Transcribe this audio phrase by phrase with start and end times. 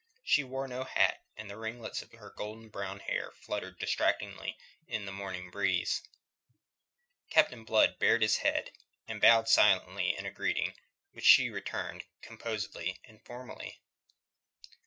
[0.23, 5.05] She wore no hat, and the ringlets of her gold brown hair fluttered distractingly in
[5.05, 6.01] the morning breeze.
[7.29, 8.71] Captain Blood bared his head
[9.07, 10.73] and bowed silently in a greeting
[11.11, 13.79] which she returned composedly and formally.